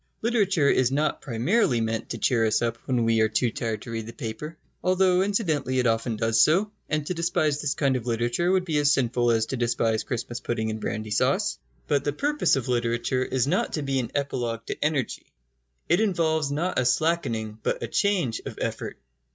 Literature 0.23 0.67
is 0.67 0.91
not 0.91 1.21
primarily 1.21 1.79
meant 1.79 2.09
to 2.09 2.17
cheer 2.17 2.43
us 2.47 2.63
up 2.63 2.75
when 2.85 3.03
we 3.05 3.21
are 3.21 3.29
too 3.29 3.51
tired 3.51 3.83
to 3.83 3.91
read 3.91 4.07
the 4.07 4.13
paper, 4.13 4.57
though 4.83 5.21
incidentally 5.21 5.77
it 5.77 5.85
often 5.85 6.15
does 6.15 6.41
so, 6.41 6.71
and 6.89 7.05
to 7.05 7.13
despise 7.13 7.61
this 7.61 7.75
kind 7.75 7.95
of 7.95 8.07
literature 8.07 8.51
would 8.51 8.65
be 8.65 8.79
as 8.79 8.91
sinful 8.91 9.29
as 9.29 9.45
to 9.45 9.57
despise 9.57 10.01
Christmas 10.03 10.39
pudding 10.39 10.71
and 10.71 10.81
brandy 10.81 11.11
sauce. 11.11 11.59
But 11.87 12.03
the 12.03 12.13
purpose 12.13 12.55
of 12.55 12.67
literature 12.67 13.23
is 13.23 13.45
not 13.45 13.73
to 13.73 13.83
be 13.83 13.99
an 13.99 14.09
epilogue 14.15 14.65
to 14.65 14.83
energy. 14.83 15.27
It 15.87 15.99
involves 16.01 16.51
not 16.51 16.79
a 16.79 16.85
slackening, 16.85 17.59
but 17.61 17.83
a 17.83 17.87
change, 17.87 18.41
of 18.47 18.57
effort. 18.59 18.97